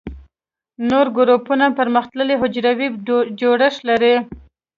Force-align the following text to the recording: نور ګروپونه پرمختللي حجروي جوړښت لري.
نور 0.89 1.07
ګروپونه 1.17 1.65
پرمختللي 1.79 2.35
حجروي 2.41 2.87
جوړښت 3.39 3.79
لري. 3.89 4.15